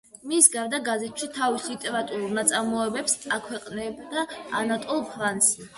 მის 0.29 0.45
გარდა, 0.53 0.79
გაზეთში 0.87 1.29
თავის 1.35 1.67
ლიტერატურულ 1.73 2.35
ნაწარმოებებს 2.41 3.17
აქვეყნებდა 3.39 4.29
ანატოლ 4.65 5.11
ფრანსი. 5.15 5.67